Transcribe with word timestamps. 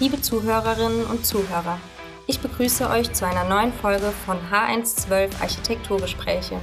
Liebe 0.00 0.20
Zuhörerinnen 0.20 1.06
und 1.06 1.26
Zuhörer, 1.26 1.80
ich 2.28 2.38
begrüße 2.38 2.88
euch 2.88 3.12
zu 3.14 3.26
einer 3.26 3.42
neuen 3.42 3.72
Folge 3.72 4.12
von 4.24 4.38
H112 4.48 5.40
Architekturgespräche. 5.40 6.60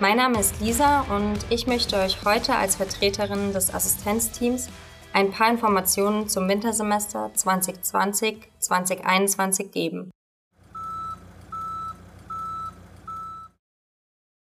Mein 0.00 0.18
Name 0.18 0.38
ist 0.38 0.60
Lisa 0.60 1.06
und 1.08 1.38
ich 1.48 1.66
möchte 1.66 1.96
euch 1.96 2.26
heute 2.26 2.56
als 2.56 2.76
Vertreterin 2.76 3.54
des 3.54 3.72
Assistenzteams 3.72 4.68
ein 5.14 5.30
paar 5.30 5.50
Informationen 5.50 6.28
zum 6.28 6.46
Wintersemester 6.46 7.30
2020-2021 7.34 9.70
geben. 9.70 10.10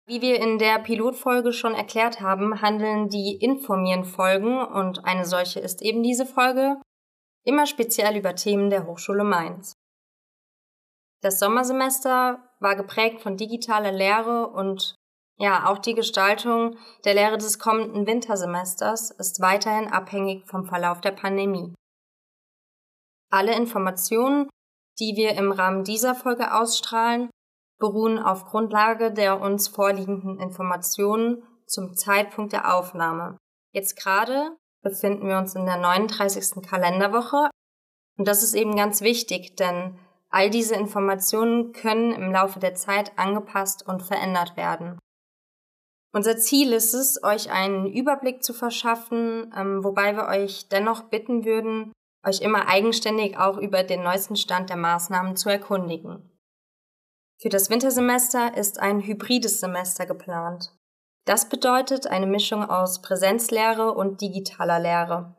Wie 0.07 0.21
wir 0.21 0.39
in 0.39 0.57
der 0.57 0.79
Pilotfolge 0.79 1.51
schon 1.51 1.73
erklärt 1.73 2.21
haben, 2.21 2.61
handeln 2.61 3.09
die 3.09 3.35
Informieren-Folgen, 3.35 4.63
und 4.63 5.03
eine 5.03 5.25
solche 5.25 5.59
ist 5.59 5.81
eben 5.81 6.01
diese 6.01 6.25
Folge, 6.25 6.77
immer 7.45 7.65
speziell 7.65 8.17
über 8.17 8.35
Themen 8.35 8.69
der 8.69 8.85
Hochschule 8.85 9.23
Mainz. 9.23 9.73
Das 11.21 11.39
Sommersemester 11.39 12.53
war 12.59 12.75
geprägt 12.75 13.21
von 13.21 13.37
digitaler 13.37 13.91
Lehre 13.91 14.47
und 14.47 14.95
ja, 15.37 15.67
auch 15.67 15.79
die 15.79 15.95
Gestaltung 15.95 16.77
der 17.03 17.13
Lehre 17.13 17.37
des 17.37 17.59
kommenden 17.59 18.07
Wintersemesters 18.07 19.11
ist 19.11 19.41
weiterhin 19.41 19.87
abhängig 19.87 20.47
vom 20.47 20.65
Verlauf 20.65 21.01
der 21.01 21.11
Pandemie. 21.11 21.73
Alle 23.31 23.53
Informationen, 23.55 24.49
die 24.99 25.15
wir 25.15 25.31
im 25.31 25.51
Rahmen 25.51 25.83
dieser 25.83 26.15
Folge 26.15 26.53
ausstrahlen, 26.53 27.29
beruhen 27.79 28.17
auf 28.17 28.45
Grundlage 28.45 29.11
der 29.11 29.41
uns 29.41 29.67
vorliegenden 29.67 30.39
Informationen 30.39 31.43
zum 31.67 31.95
Zeitpunkt 31.97 32.53
der 32.53 32.73
Aufnahme. 32.73 33.37
Jetzt 33.73 33.97
gerade 33.97 34.55
befinden 34.85 35.27
wir 35.27 35.39
uns 35.39 35.55
in 35.55 35.65
der 35.65 35.77
39. 35.77 36.63
Kalenderwoche 36.63 37.49
und 38.17 38.27
das 38.27 38.43
ist 38.43 38.53
eben 38.53 38.75
ganz 38.75 39.01
wichtig, 39.01 39.55
denn 39.55 39.97
all 40.29 40.49
diese 40.49 40.75
Informationen 40.75 41.73
können 41.73 42.13
im 42.13 42.31
Laufe 42.31 42.59
der 42.59 42.75
Zeit 42.75 43.17
angepasst 43.17 43.85
und 43.87 44.03
verändert 44.03 44.55
werden. 44.55 44.99
Unser 46.13 46.37
Ziel 46.37 46.71
ist 46.71 46.93
es, 46.93 47.21
euch 47.23 47.51
einen 47.51 47.87
Überblick 47.87 48.43
zu 48.43 48.53
verschaffen, 48.53 49.53
ähm, 49.57 49.83
wobei 49.83 50.15
wir 50.15 50.27
euch 50.27 50.69
dennoch 50.69 51.03
bitten 51.09 51.43
würden, 51.43 51.91
euch 52.25 52.41
immer 52.41 52.67
eigenständig 52.67 53.37
auch 53.37 53.57
über 53.57 53.83
den 53.83 54.03
neuesten 54.03 54.35
Stand 54.35 54.69
der 54.69 54.77
Maßnahmen 54.77 55.35
zu 55.35 55.49
erkundigen. 55.49 56.31
Für 57.41 57.49
das 57.49 57.69
Wintersemester 57.69 58.55
ist 58.55 58.79
ein 58.79 59.01
hybrides 59.01 59.59
Semester 59.59 60.05
geplant. 60.05 60.71
Das 61.25 61.49
bedeutet 61.49 62.07
eine 62.07 62.27
Mischung 62.27 62.69
aus 62.69 63.01
Präsenzlehre 63.01 63.93
und 63.93 64.21
digitaler 64.21 64.79
Lehre. 64.79 65.35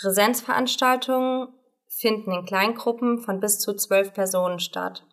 Präsenzveranstaltungen 0.00 1.48
finden 1.88 2.32
in 2.32 2.44
Kleingruppen 2.44 3.18
von 3.18 3.40
bis 3.40 3.60
zu 3.60 3.74
zwölf 3.74 4.12
Personen 4.12 4.58
statt. 4.58 5.04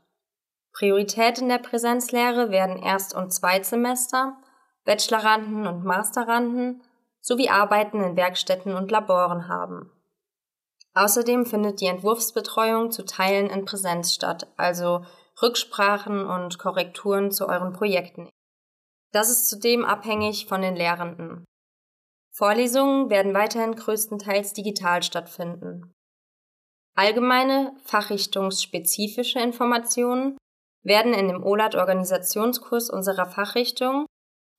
Priorität 0.74 1.40
in 1.40 1.50
der 1.50 1.58
Präsenzlehre 1.60 2.50
werden 2.50 2.82
Erst- 2.82 3.16
und 3.16 3.32
Zweitsemester, 3.32 4.38
Bacheloranden 4.86 5.68
und 5.68 5.84
Masteranden 5.84 6.82
sowie 7.20 7.50
Arbeiten 7.50 8.04
in 8.04 8.16
Werkstätten 8.16 8.76
und 8.76 8.90
Laboren 8.92 9.48
haben. 9.48 9.92
Außerdem 10.94 11.46
findet 11.46 11.82
die 11.82 11.88
Entwurfsbetreuung 11.88 12.90
zu 12.90 13.06
Teilen 13.06 13.50
in 13.50 13.66
Präsenz 13.66 14.14
statt, 14.14 14.48
also 14.58 15.06
Rücksprachen 15.42 16.26
und 16.26 16.58
Korrekturen 16.58 17.32
zu 17.32 17.48
euren 17.48 17.74
Projekten. 17.74 18.30
Das 19.18 19.32
ist 19.32 19.50
zudem 19.50 19.84
abhängig 19.84 20.46
von 20.46 20.62
den 20.62 20.76
Lehrenden. 20.76 21.44
Vorlesungen 22.36 23.10
werden 23.10 23.34
weiterhin 23.34 23.74
größtenteils 23.74 24.54
digital 24.54 25.02
stattfinden. 25.02 25.92
Allgemeine, 26.96 27.76
fachrichtungsspezifische 27.84 29.40
Informationen 29.40 30.38
werden 30.84 31.16
in 31.16 31.30
dem 31.30 31.44
OLAT-Organisationskurs 31.44 32.92
unserer 32.92 33.26
Fachrichtung, 33.26 34.06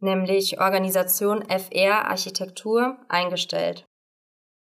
nämlich 0.00 0.60
Organisation 0.60 1.48
FR 1.48 2.06
Architektur, 2.06 2.98
eingestellt. 3.08 3.84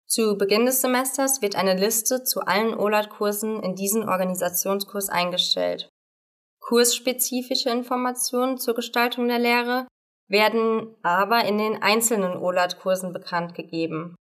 Zu 0.06 0.38
Beginn 0.38 0.68
des 0.68 0.82
Semesters 0.82 1.42
wird 1.42 1.56
eine 1.56 1.76
Liste 1.76 2.24
zu 2.24 2.42
allen 2.42 2.78
OLAT-Kursen 2.78 3.64
in 3.64 3.74
diesen 3.74 4.08
Organisationskurs 4.08 5.10
eingestellt. 5.10 5.90
Kursspezifische 6.72 7.70
Informationen 7.70 8.58
zur 8.58 8.76
Gestaltung 8.76 9.28
der 9.28 9.40
Lehre 9.40 9.88
werden 10.30 10.96
aber 11.04 11.44
in 11.44 11.58
den 11.58 11.84
einzelnen 11.84 12.38
OLAT-Kursen 12.38 13.12
bekannt 13.12 13.56
gegeben. 13.56 14.16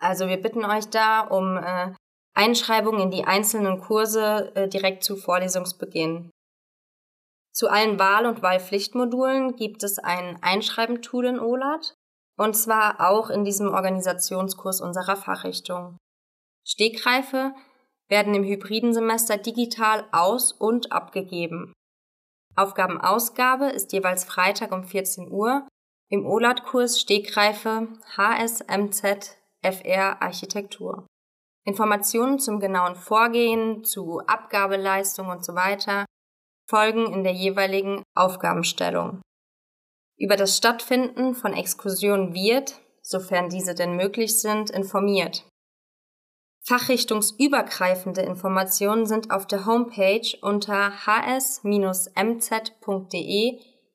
Also 0.00 0.26
wir 0.26 0.38
bitten 0.38 0.64
euch 0.64 0.88
da 0.88 1.20
um 1.20 1.58
äh, 1.58 1.92
Einschreibung 2.34 2.98
in 2.98 3.10
die 3.10 3.24
einzelnen 3.24 3.78
Kurse 3.78 4.52
äh, 4.54 4.68
direkt 4.68 5.04
zu 5.04 5.16
Vorlesungsbeginn. 5.16 6.30
Zu 7.52 7.68
allen 7.68 7.98
Wahl- 7.98 8.24
und 8.24 8.40
Wahlpflichtmodulen 8.40 9.56
gibt 9.56 9.82
es 9.82 9.98
ein 9.98 10.42
Einschreibentool 10.42 11.26
in 11.26 11.38
OLAT 11.38 11.94
und 12.38 12.56
zwar 12.56 13.06
auch 13.06 13.28
in 13.28 13.44
diesem 13.44 13.68
Organisationskurs 13.68 14.80
unserer 14.80 15.16
Fachrichtung. 15.16 15.98
Stegreife 16.66 17.54
werden 18.08 18.34
im 18.34 18.44
hybriden 18.44 18.94
Semester 18.94 19.36
digital 19.36 20.06
aus- 20.12 20.52
und 20.52 20.92
abgegeben. 20.92 21.72
Aufgabenausgabe 22.54 23.66
ist 23.66 23.92
jeweils 23.92 24.24
Freitag 24.24 24.72
um 24.72 24.84
14 24.84 25.30
Uhr 25.30 25.66
im 26.08 26.24
OLAT-Kurs 26.24 27.00
Stegreife 27.00 27.88
HSMZ 28.16 29.36
FR 29.62 30.22
Architektur. 30.22 31.06
Informationen 31.64 32.38
zum 32.38 32.60
genauen 32.60 32.94
Vorgehen, 32.94 33.82
zu 33.82 34.20
Abgabeleistung 34.20 35.28
und 35.28 35.44
so 35.44 35.54
weiter 35.54 36.06
folgen 36.68 37.12
in 37.12 37.24
der 37.24 37.32
jeweiligen 37.32 38.02
Aufgabenstellung. 38.14 39.20
Über 40.18 40.36
das 40.36 40.56
Stattfinden 40.56 41.34
von 41.34 41.52
Exkursionen 41.52 42.34
wird, 42.34 42.80
sofern 43.02 43.48
diese 43.48 43.74
denn 43.74 43.96
möglich 43.96 44.40
sind, 44.40 44.70
informiert. 44.70 45.44
Fachrichtungsübergreifende 46.68 48.22
Informationen 48.22 49.06
sind 49.06 49.30
auf 49.30 49.46
der 49.46 49.66
Homepage 49.66 50.36
unter 50.42 51.06
hs-mz.de 51.06 51.60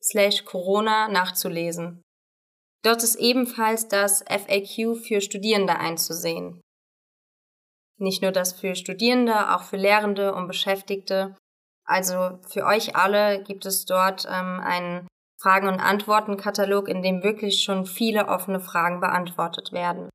slash 0.01 0.45
Corona 0.45 1.09
nachzulesen. 1.09 2.01
Dort 2.83 3.03
ist 3.03 3.17
ebenfalls 3.17 3.89
das 3.89 4.23
FAQ 4.23 4.95
für 4.95 5.19
Studierende 5.19 5.77
einzusehen. 5.77 6.61
Nicht 7.99 8.21
nur 8.21 8.31
das 8.31 8.53
für 8.53 8.73
Studierende, 8.75 9.53
auch 9.53 9.63
für 9.63 9.77
Lehrende 9.77 10.33
und 10.33 10.47
Beschäftigte. 10.47 11.35
Also 11.85 12.39
für 12.47 12.65
euch 12.65 12.95
alle 12.95 13.43
gibt 13.43 13.65
es 13.65 13.83
dort 13.85 14.25
ähm, 14.25 14.61
einen 14.61 15.07
Fragen- 15.39 15.67
und 15.67 15.81
Antworten-Katalog, 15.81 16.87
in 16.87 17.01
dem 17.01 17.21
wirklich 17.21 17.63
schon 17.63 17.85
viele 17.85 18.27
offene 18.29 18.61
Fragen 18.61 19.01
beantwortet 19.01 19.73
werden. 19.73 20.09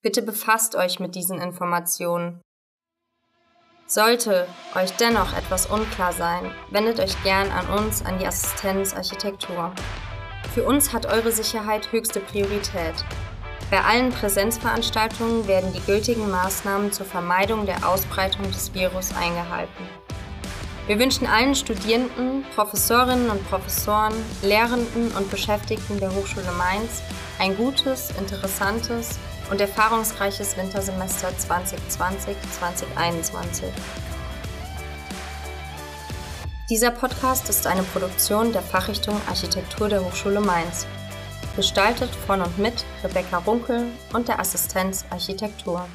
Bitte 0.00 0.22
befasst 0.22 0.76
euch 0.76 1.00
mit 1.00 1.16
diesen 1.16 1.40
Informationen. 1.40 2.40
Sollte 3.88 4.46
euch 4.76 4.92
dennoch 4.92 5.36
etwas 5.36 5.66
unklar 5.66 6.12
sein, 6.12 6.52
wendet 6.70 7.00
euch 7.00 7.20
gern 7.24 7.50
an 7.50 7.66
uns, 7.78 8.04
an 8.04 8.16
die 8.18 8.26
Assistenz 8.26 8.94
Architektur. 8.94 9.72
Für 10.54 10.64
uns 10.64 10.92
hat 10.92 11.06
eure 11.06 11.32
Sicherheit 11.32 11.90
höchste 11.90 12.20
Priorität. 12.20 12.94
Bei 13.72 13.82
allen 13.82 14.10
Präsenzveranstaltungen 14.10 15.48
werden 15.48 15.72
die 15.72 15.84
gültigen 15.84 16.30
Maßnahmen 16.30 16.92
zur 16.92 17.06
Vermeidung 17.06 17.66
der 17.66 17.88
Ausbreitung 17.88 18.44
des 18.44 18.72
Virus 18.74 19.12
eingehalten. 19.16 19.84
Wir 20.88 20.98
wünschen 20.98 21.26
allen 21.26 21.54
Studierenden, 21.54 22.44
Professorinnen 22.54 23.28
und 23.28 23.46
Professoren, 23.46 24.14
Lehrenden 24.40 25.12
und 25.18 25.30
Beschäftigten 25.30 26.00
der 26.00 26.14
Hochschule 26.14 26.50
Mainz 26.56 27.02
ein 27.38 27.54
gutes, 27.58 28.10
interessantes 28.18 29.18
und 29.50 29.60
erfahrungsreiches 29.60 30.56
Wintersemester 30.56 31.28
2020-2021. 31.28 33.64
Dieser 36.70 36.90
Podcast 36.90 37.50
ist 37.50 37.66
eine 37.66 37.82
Produktion 37.82 38.54
der 38.54 38.62
Fachrichtung 38.62 39.20
Architektur 39.28 39.90
der 39.90 40.02
Hochschule 40.02 40.40
Mainz, 40.40 40.86
gestaltet 41.54 42.14
von 42.26 42.40
und 42.40 42.56
mit 42.56 42.86
Rebecca 43.04 43.36
Runkel 43.36 43.88
und 44.14 44.26
der 44.26 44.40
Assistenz 44.40 45.04
Architektur. 45.10 45.86